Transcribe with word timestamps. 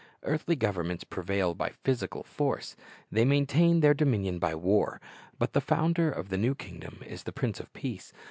Earthly 0.23 0.55
governments 0.55 1.03
prevail 1.03 1.53
by 1.53 1.69
physical 1.69 2.23
force; 2.23 2.75
they 3.11 3.23
maintain 3.23 3.81
their 3.81 3.93
dominion 3.93 4.39
by 4.39 4.55
war; 4.55 4.99
but 5.37 5.53
the 5.53 5.61
founder 5.61 6.09
of 6.09 6.29
the 6.29 6.37
new 6.39 6.55
kingdom 6.55 7.03
is 7.05 7.21
the 7.21 7.31
Prince 7.31 7.59
of 7.59 7.71
Peace. 7.73 8.11